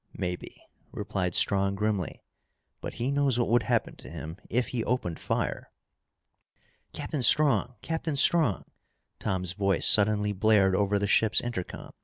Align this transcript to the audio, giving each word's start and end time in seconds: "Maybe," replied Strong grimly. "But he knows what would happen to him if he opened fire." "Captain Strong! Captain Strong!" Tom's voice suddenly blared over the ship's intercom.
"Maybe," 0.17 0.59
replied 0.91 1.35
Strong 1.35 1.75
grimly. 1.75 2.23
"But 2.81 2.95
he 2.95 3.11
knows 3.11 3.37
what 3.37 3.49
would 3.49 3.61
happen 3.61 3.95
to 3.97 4.09
him 4.09 4.37
if 4.49 4.69
he 4.69 4.83
opened 4.83 5.19
fire." 5.19 5.69
"Captain 6.91 7.21
Strong! 7.21 7.75
Captain 7.83 8.15
Strong!" 8.15 8.65
Tom's 9.19 9.53
voice 9.53 9.85
suddenly 9.85 10.33
blared 10.33 10.75
over 10.75 10.97
the 10.97 11.05
ship's 11.05 11.39
intercom. 11.39 11.91